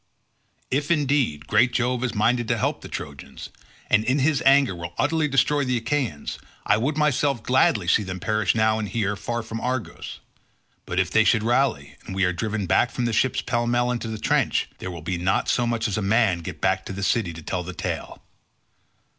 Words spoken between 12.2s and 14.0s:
are driven back from the ships pell mell